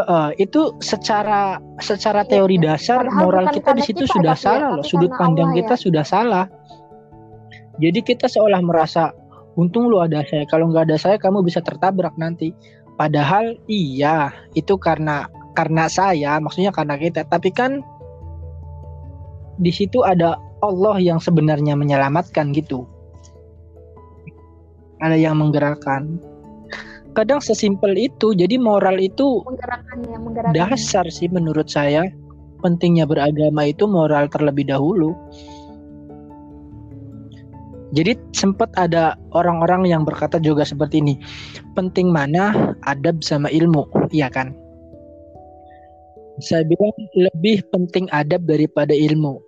uh, 0.03 0.35
itu 0.37 0.75
secara 0.83 1.63
secara 1.79 2.27
iya, 2.27 2.31
teori 2.35 2.57
iya. 2.59 2.75
dasar 2.75 3.07
Padahal 3.07 3.23
moral 3.23 3.47
kita 3.55 3.71
di 3.79 3.83
situ 3.87 4.05
kita 4.05 4.15
sudah 4.19 4.35
salah 4.35 4.71
loh 4.75 4.85
sudut 4.85 5.13
pandang 5.15 5.55
Allah, 5.55 5.59
kita 5.63 5.75
ya. 5.79 5.83
sudah 5.87 6.05
salah. 6.05 6.47
Jadi 7.79 8.01
kita 8.03 8.27
seolah 8.27 8.63
merasa 8.63 9.11
untung 9.55 9.87
lu 9.87 10.03
ada 10.03 10.23
saya 10.27 10.47
kalau 10.51 10.71
nggak 10.71 10.91
ada 10.91 10.99
saya 10.99 11.17
kamu 11.19 11.47
bisa 11.47 11.63
tertabrak 11.63 12.15
nanti. 12.19 12.51
Padahal 12.95 13.59
iya 13.67 14.31
itu 14.55 14.79
karena 14.79 15.27
karena 15.59 15.91
saya 15.91 16.39
maksudnya 16.39 16.71
karena 16.75 16.99
kita. 16.99 17.27
Tapi 17.27 17.51
kan 17.51 17.83
di 19.59 19.71
situ 19.71 20.03
ada 20.03 20.39
Allah 20.65 20.97
yang 20.97 21.21
sebenarnya 21.21 21.77
menyelamatkan 21.77 22.57
gitu. 22.57 22.89
Ada 25.05 25.21
yang 25.21 25.37
menggerakkan. 25.37 26.17
Kadang 27.13 27.45
sesimpel 27.45 27.95
itu. 27.95 28.33
Jadi 28.33 28.57
moral 28.57 28.99
itu 28.99 29.45
dasar 30.57 31.07
sih 31.13 31.29
menurut 31.29 31.69
saya. 31.69 32.09
Pentingnya 32.65 33.05
beragama 33.05 33.69
itu 33.69 33.85
moral 33.85 34.27
terlebih 34.33 34.73
dahulu. 34.73 35.13
Jadi 37.95 38.19
sempat 38.35 38.75
ada 38.75 39.15
orang-orang 39.31 39.87
yang 39.87 40.03
berkata 40.03 40.43
juga 40.43 40.67
seperti 40.67 40.99
ini. 40.99 41.15
Penting 41.79 42.11
mana 42.11 42.75
adab 42.91 43.23
sama 43.23 43.47
ilmu, 43.55 43.87
iya 44.11 44.27
kan? 44.27 44.51
Saya 46.43 46.67
bilang 46.67 46.91
lebih 47.15 47.63
penting 47.71 48.11
adab 48.11 48.43
daripada 48.51 48.91
ilmu. 48.91 49.39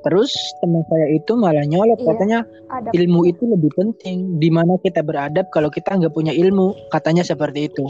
Terus 0.00 0.32
teman 0.64 0.82
saya 0.88 1.06
itu 1.12 1.36
malah 1.36 1.68
nyolot 1.68 2.00
iya, 2.00 2.06
katanya 2.08 2.38
adab. 2.72 2.96
ilmu 2.96 3.28
itu 3.28 3.44
lebih 3.44 3.70
penting. 3.76 4.40
Di 4.40 4.48
mana 4.48 4.80
kita 4.80 5.04
beradab 5.04 5.52
kalau 5.52 5.68
kita 5.68 5.92
nggak 5.94 6.16
punya 6.16 6.32
ilmu, 6.32 6.72
katanya 6.88 7.20
seperti 7.20 7.68
itu. 7.68 7.84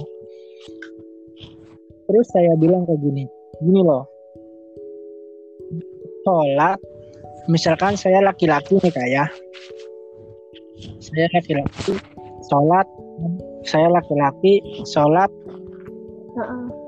Terus 2.10 2.26
saya 2.34 2.58
bilang 2.58 2.84
kayak 2.84 3.00
gini, 3.00 3.24
gini 3.62 3.80
loh. 3.80 4.04
Sholat, 6.26 6.78
misalkan 7.46 7.94
saya 7.94 8.18
laki-laki 8.20 8.82
nih 8.82 8.92
kayak, 8.92 9.30
saya 11.00 11.26
laki-laki, 11.32 11.94
sholat, 12.50 12.86
saya 13.62 13.88
laki-laki, 13.88 14.60
sholat, 14.90 15.30
uh 16.36 16.42
-uh 16.42 16.81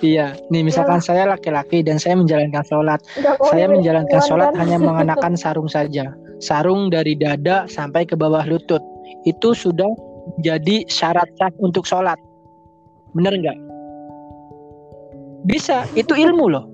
iya, 0.00 0.32
nih 0.48 0.64
misalkan 0.64 0.98
ya. 1.00 1.04
saya 1.04 1.22
laki-laki 1.28 1.84
dan 1.84 2.00
saya 2.00 2.16
menjalankan 2.16 2.64
sholat. 2.66 3.00
Saya 3.48 3.68
menjalankan 3.68 4.20
sholat 4.24 4.52
hanya 4.56 4.80
mengenakan 4.80 5.36
sarung 5.40 5.68
saja. 5.68 6.12
Sarung 6.40 6.88
dari 6.88 7.14
dada 7.16 7.68
sampai 7.68 8.08
ke 8.08 8.16
bawah 8.16 8.42
lutut. 8.48 8.80
Itu 9.28 9.52
sudah 9.52 9.90
jadi 10.40 10.88
syarat 10.88 11.28
sah 11.36 11.52
untuk 11.60 11.84
sholat. 11.84 12.16
Bener 13.12 13.36
nggak? 13.36 13.58
Bisa, 15.48 15.88
itu 15.96 16.12
ilmu 16.16 16.46
loh. 16.52 16.64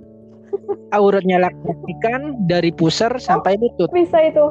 Auratnya 0.94 1.42
laki-laki 1.42 1.94
kan 2.02 2.46
dari 2.46 2.70
pusar 2.74 3.14
sampai 3.18 3.58
lutut. 3.58 3.90
Bisa 3.90 4.18
itu. 4.22 4.46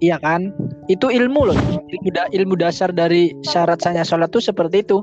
Iya 0.00 0.16
kan? 0.22 0.54
Itu 0.90 1.06
ilmu 1.06 1.54
loh. 1.54 1.54
Ilmu, 1.54 2.10
da 2.10 2.26
ilmu 2.34 2.58
dasar 2.58 2.90
dari 2.90 3.30
syarat 3.46 3.78
sahnya 3.78 4.02
sholat 4.02 4.34
itu 4.34 4.42
seperti 4.42 4.82
itu. 4.82 4.98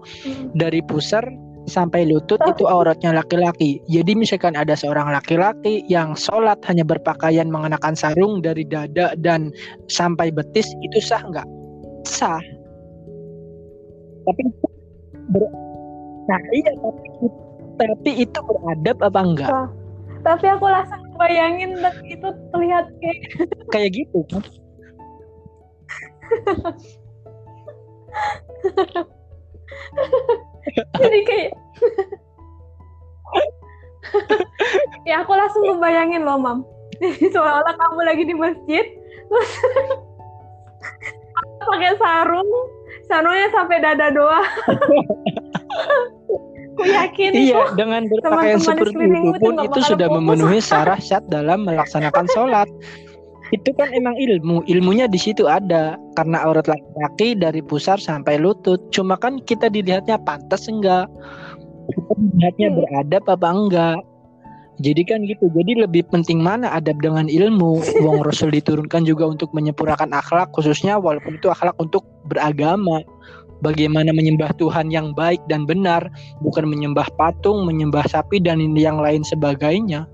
Dari 0.52 0.84
pusar 0.84 1.24
sampai 1.68 2.08
lutut 2.08 2.40
itu 2.48 2.68
auratnya 2.68 3.16
laki-laki. 3.16 3.80
Jadi 3.92 4.16
misalkan 4.16 4.56
ada 4.56 4.76
seorang 4.76 5.12
laki-laki 5.12 5.84
yang 5.88 6.16
sholat 6.16 6.60
hanya 6.68 6.88
berpakaian 6.88 7.48
mengenakan 7.52 7.96
sarung 7.96 8.44
dari 8.44 8.64
dada 8.68 9.16
dan 9.20 9.52
sampai 9.92 10.32
betis 10.32 10.68
itu 10.84 11.00
sah 11.00 11.24
nggak? 11.24 11.48
Sah. 12.08 12.40
Tapi 14.28 14.44
ber... 15.32 15.44
nah 16.28 16.40
iya 16.52 16.72
tapi 16.84 17.08
tapi 17.80 18.12
itu 18.28 18.40
beradab 18.44 18.98
apa 19.04 19.20
enggak? 19.24 19.52
Sah. 19.52 19.68
Tapi 20.28 20.46
aku 20.52 20.68
langsung 20.68 21.00
bayangin 21.16 21.80
itu 22.04 22.28
terlihat 22.52 22.92
kayak 23.00 23.20
kayak 23.72 23.90
gitu 23.96 24.20
kan? 24.28 24.44
jadi 31.02 31.20
kayak 31.28 31.52
ya 35.10 35.16
aku 35.24 35.32
langsung 35.36 35.64
membayangin 35.68 36.24
loh 36.24 36.40
mam 36.40 36.64
jadi 36.98 37.30
seolah-olah 37.34 37.76
kamu 37.78 38.02
lagi 38.08 38.24
di 38.26 38.36
masjid 38.36 38.86
terus 39.28 39.52
pakai 41.68 42.00
sarung, 42.00 42.50
sarungnya 43.12 43.52
sampai 43.52 43.84
dada 43.84 44.08
doang. 44.10 44.48
Aku 46.78 46.86
yakin 46.86 47.32
iya, 47.34 47.66
itu 47.66 47.74
dengan 47.74 48.06
berpakaian 48.06 48.62
seperti 48.62 49.02
itu 49.02 49.34
pun 49.42 49.58
itu 49.66 49.80
sudah 49.82 50.08
memenuhi 50.14 50.62
syarat 50.62 51.02
dalam 51.28 51.66
melaksanakan 51.66 52.26
sholat. 52.32 52.70
Itu 53.56 53.72
kan 53.80 53.88
emang 53.96 54.16
ilmu, 54.20 54.68
ilmunya 54.68 55.08
di 55.08 55.20
situ 55.20 55.48
ada. 55.48 55.96
Karena 56.20 56.44
aurat 56.44 56.68
laki-laki 56.68 57.38
dari 57.38 57.64
pusar 57.64 58.00
sampai 58.00 58.40
lutut. 58.42 58.80
Cuma 58.92 59.16
kan 59.16 59.40
kita 59.44 59.72
dilihatnya 59.72 60.20
pantas 60.20 60.68
enggak? 60.68 61.08
Kita 61.88 62.14
dilihatnya 62.20 62.68
hmm. 62.72 62.78
beradab 62.82 63.24
apa 63.32 63.48
enggak? 63.48 64.00
Jadi 64.78 65.02
kan 65.10 65.26
gitu. 65.26 65.50
Jadi 65.58 65.80
lebih 65.82 66.06
penting 66.14 66.44
mana 66.44 66.70
adab 66.70 67.02
dengan 67.02 67.26
ilmu. 67.26 67.82
Wong 68.06 68.22
Rasul 68.22 68.54
diturunkan 68.54 69.08
juga 69.08 69.26
untuk 69.26 69.50
menyempurnakan 69.56 70.14
akhlak 70.14 70.54
khususnya 70.54 71.02
walaupun 71.02 71.42
itu 71.42 71.50
akhlak 71.50 71.74
untuk 71.82 72.06
beragama 72.30 73.02
bagaimana 73.62 74.14
menyembah 74.14 74.54
Tuhan 74.58 74.94
yang 74.94 75.14
baik 75.18 75.42
dan 75.50 75.66
benar, 75.66 76.06
bukan 76.46 76.70
menyembah 76.70 77.08
patung, 77.18 77.66
menyembah 77.66 78.06
sapi 78.06 78.38
dan 78.42 78.62
yang 78.78 79.02
lain 79.02 79.26
sebagainya. 79.26 80.06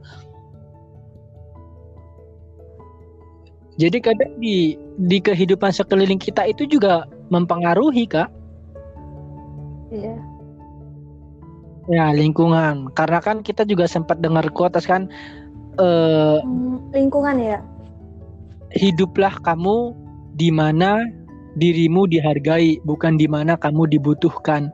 Jadi 3.81 3.97
kadang 4.05 4.37
di 4.37 4.77
di 5.01 5.17
kehidupan 5.17 5.73
sekeliling 5.73 6.21
kita 6.21 6.45
itu 6.45 6.69
juga 6.69 7.09
mempengaruhi, 7.33 8.05
Kak. 8.05 8.29
Iya. 9.89 10.15
Ya, 11.89 12.05
lingkungan. 12.15 12.93
Karena 12.93 13.19
kan 13.19 13.41
kita 13.41 13.65
juga 13.65 13.89
sempat 13.89 14.21
dengar 14.21 14.47
kuotas 14.53 14.85
kan 14.85 15.09
eh 15.81 16.37
lingkungan 16.93 17.41
ya. 17.41 17.59
Hiduplah 18.73 19.41
kamu 19.41 19.93
di 20.37 20.49
mana 20.49 21.01
dirimu 21.57 22.09
dihargai, 22.09 22.81
bukan 22.85 23.17
di 23.17 23.29
mana 23.29 23.57
kamu 23.57 23.89
dibutuhkan. 23.89 24.69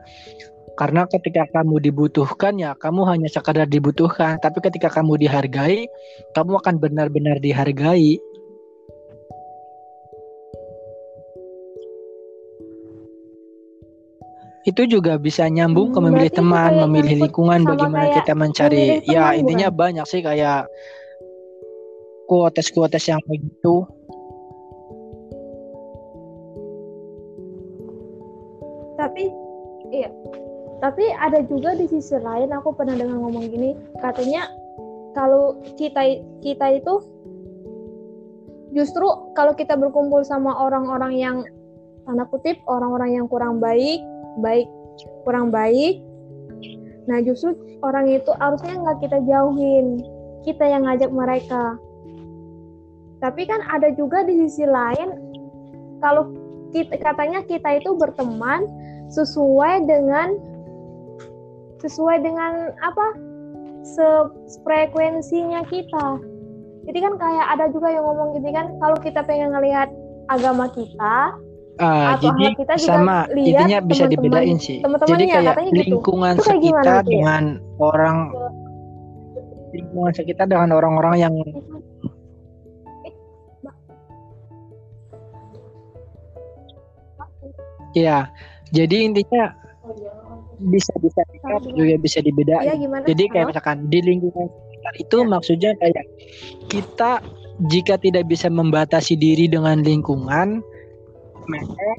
Karena 0.80 1.04
ketika 1.04 1.44
kamu 1.52 1.84
dibutuhkan 1.84 2.56
ya 2.56 2.72
kamu 2.72 3.04
hanya 3.04 3.28
sekadar 3.28 3.68
dibutuhkan, 3.68 4.40
tapi 4.40 4.64
ketika 4.64 4.88
kamu 4.88 5.20
dihargai, 5.20 5.84
kamu 6.32 6.56
akan 6.56 6.80
benar-benar 6.80 7.36
dihargai. 7.40 8.16
Itu 14.68 14.84
juga 14.84 15.16
bisa 15.16 15.48
nyambung 15.48 15.90
hmm, 15.90 15.96
ke 15.96 16.00
memilih 16.04 16.32
teman, 16.36 16.72
memilih 16.84 17.26
lingkungan, 17.26 17.64
bagaimana 17.64 18.12
kita 18.12 18.36
mencari. 18.36 19.00
Ya 19.08 19.32
intinya 19.32 19.72
bukan? 19.72 19.80
banyak 19.80 20.06
sih 20.08 20.20
kayak 20.20 20.68
kuotes-kuotes 22.30 23.10
yang 23.10 23.18
begitu 23.26 23.88
tapi 29.00 29.32
iya 29.90 30.12
tapi 30.84 31.04
ada 31.16 31.40
juga 31.48 31.72
di 31.72 31.88
sisi 31.88 32.20
lain 32.20 32.52
aku 32.52 32.76
pernah 32.76 32.94
dengar 32.94 33.16
ngomong 33.16 33.48
gini 33.48 33.72
katanya 34.04 34.44
kalau 35.16 35.56
kita 35.80 36.20
kita 36.44 36.78
itu 36.78 37.00
justru 38.76 39.08
kalau 39.34 39.56
kita 39.56 39.74
berkumpul 39.74 40.20
sama 40.22 40.52
orang-orang 40.52 41.16
yang 41.16 41.36
tanda 42.04 42.28
kutip 42.28 42.60
orang-orang 42.68 43.18
yang 43.18 43.26
kurang 43.26 43.58
baik 43.58 43.98
baik 44.38 44.70
kurang 45.26 45.50
baik. 45.50 45.98
Nah 47.10 47.18
justru 47.24 47.56
orang 47.82 48.06
itu 48.06 48.30
harusnya 48.38 48.78
nggak 48.78 48.98
kita 49.02 49.18
jauhin 49.26 49.98
kita 50.46 50.64
yang 50.64 50.86
ngajak 50.86 51.10
mereka. 51.12 51.76
Tapi 53.20 53.44
kan 53.44 53.60
ada 53.68 53.92
juga 53.92 54.24
di 54.24 54.46
sisi 54.46 54.64
lain 54.64 55.12
kalau 56.00 56.32
kita 56.72 56.96
katanya 56.96 57.44
kita 57.44 57.76
itu 57.76 57.92
berteman 57.98 58.64
sesuai 59.12 59.84
dengan 59.84 60.38
sesuai 61.84 62.24
dengan 62.24 62.72
apa? 62.80 63.06
Frekuensinya 64.64 65.64
kita. 65.68 66.20
Jadi 66.88 66.98
kan 67.00 67.14
kayak 67.20 67.46
ada 67.58 67.66
juga 67.68 67.92
yang 67.92 68.04
ngomong 68.08 68.40
gitu 68.40 68.48
kan 68.52 68.72
kalau 68.80 68.96
kita 69.00 69.20
pengen 69.24 69.52
ngelihat 69.52 69.92
agama 70.32 70.70
kita 70.72 71.36
Uh, 71.80 72.12
atau 72.12 72.28
jadi 72.28 72.44
kita 72.60 72.74
juga 72.76 72.92
sama 72.92 73.16
lihat 73.32 73.40
intinya 73.40 73.78
bisa 73.80 74.04
temen 74.04 74.12
-temen, 74.12 74.20
dibedain 74.20 74.58
sih. 74.60 74.78
Temen 74.84 74.98
jadi 75.00 75.24
kayak 75.24 75.54
gitu. 75.72 75.96
lingkungan 75.96 76.34
gitu. 76.36 76.44
sekitar 76.44 77.00
dengan 77.08 77.42
orang 77.80 78.16
lingkungan 79.72 80.12
sekitar 80.12 80.46
dengan 80.50 80.70
orang-orang 80.76 81.14
yang 81.16 81.34
Iya, 87.90 88.30
jadi 88.70 88.96
intinya 89.02 89.50
bisa 90.62 90.92
bisa 91.02 91.20
juga 91.74 91.96
bisa 91.98 92.18
dibedain. 92.22 92.62
Ya, 92.62 93.02
Jadi 93.08 93.24
kayak 93.32 93.50
Halo? 93.50 93.50
misalkan 93.50 93.78
di 93.90 93.98
lingkungan 94.04 94.46
sekitar 94.46 94.94
itu 95.00 95.16
ya. 95.18 95.26
maksudnya 95.26 95.70
kayak 95.82 96.04
kita 96.70 97.12
jika 97.66 97.94
tidak 97.98 98.24
bisa 98.30 98.46
membatasi 98.46 99.18
diri 99.18 99.50
dengan 99.50 99.82
lingkungan, 99.82 100.62
maka 101.50 101.90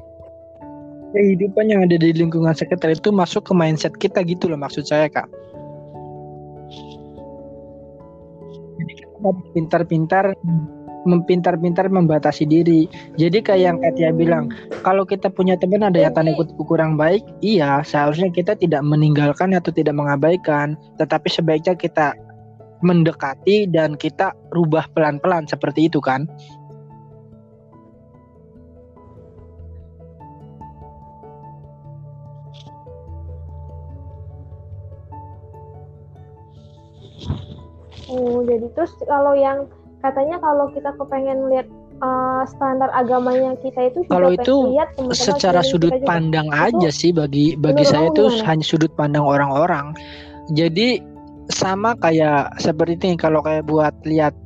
kehidupan 1.12 1.68
yang 1.68 1.84
ada 1.84 2.00
di 2.00 2.10
lingkungan 2.16 2.56
sekitar 2.56 2.96
itu 2.96 3.12
masuk 3.12 3.44
ke 3.44 3.52
mindset 3.52 3.92
kita 4.00 4.24
gitu 4.24 4.48
loh 4.48 4.56
maksud 4.56 4.88
saya 4.88 5.12
kak. 5.12 5.28
Jadi 8.80 8.92
kita 8.96 9.30
pintar-pintar 9.52 10.32
mempintar-pintar 11.04 11.90
membatasi 11.90 12.46
diri. 12.46 12.86
Jadi 13.18 13.42
kayak 13.42 13.62
yang 13.62 13.78
Katia 13.82 14.10
bilang, 14.14 14.50
kalau 14.86 15.02
kita 15.02 15.28
punya 15.30 15.58
teman 15.58 15.82
ada 15.82 15.98
yang 15.98 16.14
tanda 16.14 16.34
kutip 16.34 16.58
kurang 16.66 16.94
baik, 16.94 17.22
iya 17.42 17.82
seharusnya 17.82 18.30
kita 18.30 18.54
tidak 18.54 18.82
meninggalkan 18.86 19.54
atau 19.54 19.74
tidak 19.74 19.98
mengabaikan, 19.98 20.78
tetapi 21.02 21.26
sebaiknya 21.26 21.74
kita 21.74 22.14
mendekati 22.82 23.70
dan 23.70 23.94
kita 23.94 24.34
rubah 24.50 24.86
pelan-pelan 24.94 25.46
seperti 25.46 25.86
itu 25.86 26.02
kan. 26.02 26.26
Oh, 38.12 38.44
jadi 38.44 38.66
terus 38.76 38.92
kalau 39.08 39.32
yang 39.32 39.64
katanya 40.04 40.36
kalau 40.42 40.68
kita 40.74 40.90
kepengen 41.00 41.48
lihat 41.48 41.68
uh, 42.04 42.42
standar 42.44 42.90
agamanya 42.92 43.56
kita 43.62 43.88
itu 43.88 44.04
kalau 44.10 44.34
itu 44.34 44.74
lihat 44.74 44.92
secara 45.14 45.64
sudut 45.64 45.94
pandang 46.04 46.50
aja 46.52 46.90
sih 46.92 47.14
bagi 47.14 47.56
bagi 47.56 47.86
saya 47.86 48.12
itu 48.12 48.28
hanya 48.44 48.64
sudut 48.66 48.92
pandang 48.98 49.24
orang-orang. 49.24 49.96
Jadi 50.52 51.00
sama 51.48 51.96
kayak 51.96 52.58
seperti 52.60 52.98
ini 53.00 53.16
kalau 53.16 53.40
kayak 53.40 53.64
buat 53.64 53.94
lihat 54.04 54.36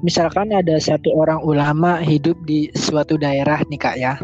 misalkan 0.00 0.54
ada 0.54 0.80
satu 0.80 1.12
orang 1.12 1.42
ulama 1.44 2.00
hidup 2.00 2.38
di 2.48 2.72
suatu 2.72 3.20
daerah 3.20 3.60
nih 3.68 3.80
kak 3.80 3.96
ya. 4.00 4.14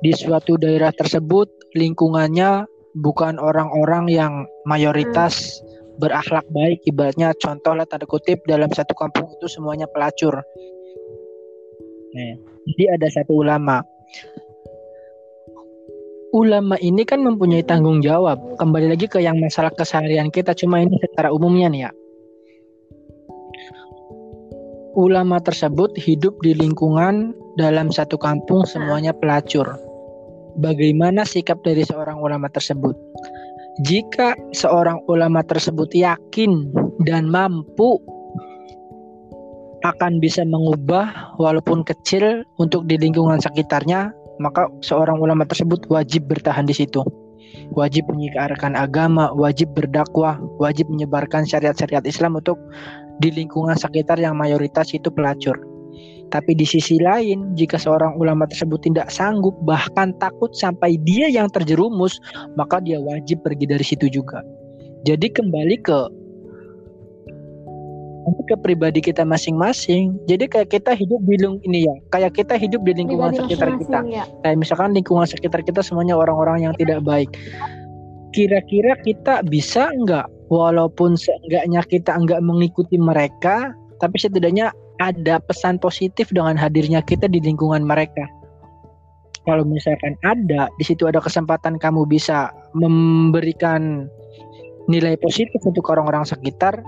Di 0.00 0.12
suatu 0.14 0.56
daerah 0.56 0.94
tersebut 0.94 1.48
lingkungannya 1.74 2.64
bukan 2.96 3.36
orang-orang 3.36 4.08
yang 4.08 4.32
mayoritas 4.64 5.60
hmm 5.60 5.76
berakhlak 5.98 6.46
baik. 6.52 6.84
Ibaratnya 6.86 7.32
contoh 7.36 7.72
lah 7.72 7.84
tanda 7.88 8.04
kutip 8.08 8.44
dalam 8.44 8.68
satu 8.72 8.92
kampung 8.96 9.28
itu 9.32 9.46
semuanya 9.48 9.88
pelacur. 9.90 10.40
Nah, 12.16 12.34
jadi 12.64 12.96
ada 12.96 13.06
satu 13.12 13.44
ulama. 13.44 13.84
Ulama 16.36 16.76
ini 16.84 17.06
kan 17.08 17.24
mempunyai 17.24 17.64
tanggung 17.64 18.04
jawab. 18.04 18.36
Kembali 18.60 18.92
lagi 18.92 19.08
ke 19.08 19.24
yang 19.24 19.40
masalah 19.40 19.72
keseharian 19.72 20.28
kita 20.28 20.52
cuma 20.52 20.84
ini 20.84 20.96
secara 21.00 21.32
umumnya 21.32 21.68
nih 21.72 21.82
ya. 21.88 21.90
Ulama 24.96 25.40
tersebut 25.44 25.92
hidup 26.00 26.40
di 26.40 26.56
lingkungan 26.56 27.36
dalam 27.60 27.92
satu 27.92 28.16
kampung 28.16 28.64
semuanya 28.64 29.12
pelacur. 29.12 29.76
Bagaimana 30.56 31.28
sikap 31.28 31.60
dari 31.60 31.84
seorang 31.84 32.16
ulama 32.16 32.48
tersebut 32.48 32.96
jika 33.84 34.32
seorang 34.56 35.04
ulama 35.04 35.44
tersebut 35.44 35.92
yakin 35.92 36.72
dan 37.04 37.28
mampu 37.28 38.00
akan 39.84 40.18
bisa 40.18 40.42
mengubah 40.48 41.36
walaupun 41.36 41.84
kecil 41.84 42.42
untuk 42.56 42.88
di 42.88 42.96
lingkungan 42.96 43.36
sekitarnya, 43.36 44.10
maka 44.40 44.66
seorang 44.80 45.20
ulama 45.20 45.44
tersebut 45.44 45.84
wajib 45.92 46.24
bertahan 46.26 46.64
di 46.64 46.72
situ. 46.72 47.04
Wajib 47.76 48.08
menyiarkan 48.08 48.74
agama, 48.74 49.30
wajib 49.36 49.76
berdakwah, 49.76 50.40
wajib 50.58 50.88
menyebarkan 50.88 51.44
syariat-syariat 51.44 52.04
Islam 52.08 52.40
untuk 52.40 52.58
di 53.20 53.28
lingkungan 53.32 53.76
sekitar 53.76 54.16
yang 54.16 54.34
mayoritas 54.36 54.92
itu 54.96 55.12
pelacur. 55.12 55.75
Tapi 56.34 56.58
di 56.58 56.66
sisi 56.66 56.98
lain, 56.98 57.54
jika 57.54 57.78
seorang 57.78 58.18
ulama 58.18 58.50
tersebut 58.50 58.82
tidak 58.82 59.08
sanggup, 59.14 59.54
bahkan 59.62 60.10
takut 60.18 60.50
sampai 60.58 60.98
dia 61.06 61.30
yang 61.30 61.46
terjerumus, 61.50 62.18
maka 62.58 62.82
dia 62.82 62.98
wajib 62.98 63.46
pergi 63.46 63.64
dari 63.70 63.84
situ 63.86 64.10
juga. 64.10 64.42
Jadi 65.06 65.30
kembali 65.30 65.76
ke 65.86 65.98
ke 68.46 68.54
pribadi 68.62 69.02
kita 69.02 69.26
masing-masing. 69.26 70.14
Jadi 70.30 70.46
kayak 70.46 70.70
kita 70.70 70.94
hidup 70.94 71.18
di 71.26 71.34
lingkungan 71.38 71.62
ini 71.66 71.90
ya, 71.90 71.94
kayak 72.14 72.32
kita 72.38 72.54
hidup 72.54 72.80
di 72.86 72.94
lingkungan 72.94 73.34
Pribadi 73.34 73.42
sekitar 73.50 73.68
kita. 73.78 73.98
ya. 74.06 74.24
Kayak 74.46 74.56
misalkan 74.62 74.90
lingkungan 74.94 75.26
sekitar 75.26 75.60
kita 75.66 75.82
semuanya 75.82 76.14
orang-orang 76.14 76.70
yang 76.70 76.74
tidak 76.78 77.02
baik. 77.02 77.30
Kira-kira 78.30 78.94
kita 79.02 79.42
bisa 79.46 79.90
nggak, 79.90 80.26
walaupun 80.50 81.18
seenggaknya 81.18 81.82
kita 81.90 82.14
nggak 82.14 82.40
mengikuti 82.42 82.96
mereka, 82.98 83.74
tapi 83.98 84.16
setidaknya 84.20 84.70
ada 85.00 85.40
pesan 85.42 85.76
positif 85.76 86.32
dengan 86.32 86.56
hadirnya 86.56 87.04
kita 87.04 87.28
di 87.28 87.40
lingkungan 87.40 87.84
mereka. 87.84 88.24
Kalau 89.46 89.62
misalkan 89.62 90.18
ada, 90.26 90.66
di 90.74 90.84
situ 90.84 91.06
ada 91.06 91.22
kesempatan 91.22 91.78
kamu 91.78 92.02
bisa 92.10 92.50
memberikan 92.74 94.10
nilai 94.90 95.14
positif 95.22 95.62
untuk 95.62 95.86
orang-orang 95.86 96.26
sekitar, 96.26 96.82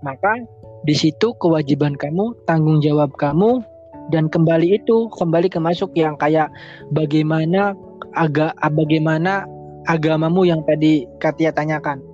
maka 0.00 0.40
di 0.88 0.96
situ 0.96 1.36
kewajiban 1.36 1.92
kamu, 2.00 2.32
tanggung 2.48 2.80
jawab 2.80 3.12
kamu, 3.20 3.60
dan 4.08 4.32
kembali 4.32 4.80
itu 4.80 5.12
kembali 5.12 5.52
ke 5.52 5.60
masuk 5.60 5.92
yang 5.92 6.16
kayak 6.16 6.48
bagaimana 6.96 7.76
agak 8.16 8.56
bagaimana 8.72 9.44
agamamu 9.86 10.48
yang 10.48 10.64
tadi 10.64 11.04
Katia 11.22 11.52
tanyakan. 11.52 12.09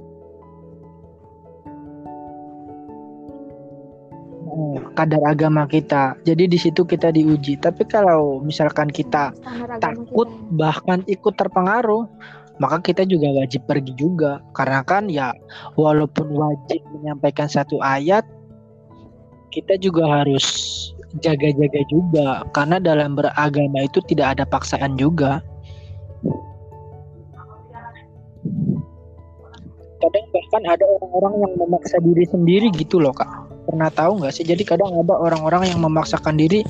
Kadar 4.97 5.21
agama 5.29 5.69
kita. 5.69 6.17
Jadi 6.25 6.49
di 6.49 6.59
situ 6.59 6.89
kita 6.89 7.13
diuji. 7.13 7.61
Tapi 7.61 7.85
kalau 7.85 8.41
misalkan 8.41 8.89
kita 8.89 9.37
takut 9.79 10.27
kita. 10.27 10.57
bahkan 10.57 11.05
ikut 11.05 11.37
terpengaruh, 11.37 12.09
maka 12.57 12.81
kita 12.81 13.05
juga 13.05 13.29
wajib 13.37 13.69
pergi 13.69 13.93
juga. 13.95 14.41
Karena 14.57 14.81
kan 14.83 15.13
ya 15.13 15.37
walaupun 15.77 16.33
wajib 16.33 16.81
menyampaikan 16.97 17.47
satu 17.47 17.77
ayat, 17.85 18.25
kita 19.53 19.77
juga 19.77 20.09
harus 20.09 20.45
jaga-jaga 21.21 21.81
juga. 21.93 22.29
Karena 22.57 22.81
dalam 22.81 23.15
beragama 23.15 23.85
itu 23.85 24.01
tidak 24.09 24.41
ada 24.41 24.45
paksaan 24.49 24.97
juga. 24.97 25.45
Kadang 29.97 30.27
bahkan 30.29 30.63
ada 30.71 30.85
orang-orang 30.87 31.35
yang 31.41 31.53
memaksa 31.57 31.97
diri 32.05 32.25
sendiri 32.29 32.69
gitu 32.77 33.01
loh 33.01 33.17
kak. 33.17 33.46
Pernah 33.67 33.91
tahu 33.91 34.23
nggak 34.23 34.33
sih? 34.33 34.47
Jadi 34.47 34.63
kadang 34.63 34.95
ada 34.95 35.15
orang-orang 35.19 35.75
yang 35.75 35.83
memaksakan 35.83 36.39
diri. 36.39 36.63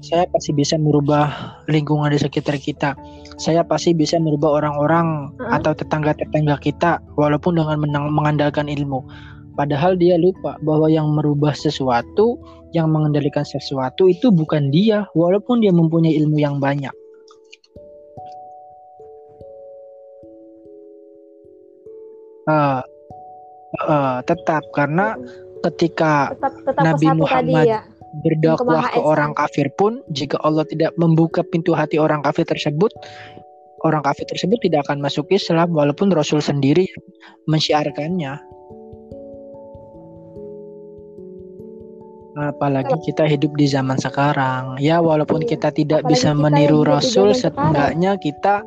Saya 0.00 0.28
pasti 0.28 0.52
bisa 0.52 0.76
merubah 0.76 1.56
lingkungan 1.68 2.12
di 2.12 2.20
sekitar 2.20 2.60
kita. 2.60 2.96
Saya 3.40 3.64
pasti 3.64 3.96
bisa 3.96 4.20
merubah 4.20 4.60
orang-orang 4.60 5.32
Heeh. 5.40 5.56
atau 5.56 5.72
tetangga-tetangga 5.72 6.60
kita, 6.60 7.00
walaupun 7.16 7.56
dengan 7.56 7.80
menang- 7.80 8.12
mengandalkan 8.12 8.68
ilmu. 8.68 9.04
Padahal 9.56 9.96
dia 10.00 10.16
lupa 10.16 10.56
bahwa 10.64 10.88
yang 10.88 11.12
merubah 11.12 11.52
sesuatu, 11.52 12.40
yang 12.72 12.88
mengendalikan 12.92 13.44
sesuatu 13.44 14.08
itu 14.08 14.32
bukan 14.32 14.72
dia, 14.72 15.08
walaupun 15.12 15.60
dia 15.60 15.72
mempunyai 15.72 16.16
ilmu 16.16 16.40
yang 16.40 16.56
banyak. 16.60 16.92
Eh, 22.42 22.80
eh, 23.76 24.18
tetap. 24.26 24.62
Karena 24.76 25.16
ketika 25.62 26.34
tetap 26.34 26.52
tetap 26.66 26.82
Nabi 26.82 27.06
Muhammad 27.14 27.66
tadi 27.66 27.74
ya. 27.78 27.80
berdakwah 28.26 28.84
ke 28.92 29.00
orang 29.00 29.32
kafir 29.32 29.70
pun 29.78 30.02
jika 30.12 30.36
Allah 30.42 30.66
tidak 30.68 30.92
membuka 31.00 31.40
pintu 31.46 31.72
hati 31.72 31.96
orang 31.96 32.20
kafir 32.20 32.44
tersebut 32.44 32.92
orang 33.86 34.02
kafir 34.04 34.26
tersebut 34.28 34.58
tidak 34.62 34.84
akan 34.90 35.00
masuk 35.00 35.30
Islam 35.32 35.72
walaupun 35.72 36.10
Rasul 36.12 36.42
sendiri 36.42 36.86
mensyiarkannya 37.48 38.42
apalagi 42.32 42.96
kita 43.04 43.28
hidup 43.28 43.52
di 43.60 43.68
zaman 43.68 44.00
sekarang. 44.00 44.80
Ya 44.80 45.04
walaupun 45.04 45.44
Iya, 45.44 45.56
kita 45.56 45.68
tidak 45.74 46.00
apalagi 46.00 46.12
bisa 46.16 46.30
kita 46.32 46.40
meniru 46.40 46.80
Rasul 46.84 47.36
setidaknya 47.36 48.16
kita 48.16 48.64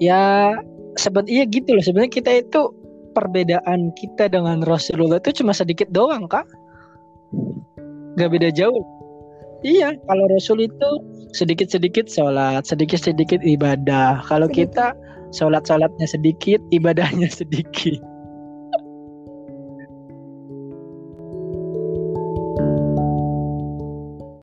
ya 0.00 0.56
sebenarnya 0.96 1.44
gitu 1.52 1.68
loh. 1.76 1.84
Sebenarnya 1.84 2.12
kita 2.12 2.30
itu 2.32 2.60
perbedaan 3.18 3.90
kita 3.98 4.30
dengan 4.30 4.62
Rasulullah 4.62 5.18
itu 5.18 5.42
cuma 5.42 5.50
sedikit 5.50 5.90
doang 5.90 6.30
kak. 6.30 6.46
Nggak 8.14 8.30
beda 8.30 8.48
jauh. 8.54 8.86
Iya 9.66 9.98
kalau 10.06 10.30
Rasul 10.30 10.70
itu 10.70 10.90
sedikit-sedikit 11.34 12.06
sholat 12.06 12.62
sedikit-sedikit 12.62 13.42
ibadah. 13.42 14.22
Kalau 14.30 14.46
Sedikit. 14.46 14.70
kita 14.70 14.86
sholat-sholatnya 15.34 16.06
sedikit 16.06 16.62
ibadahnya 16.70 17.26
sedikit 17.42 17.98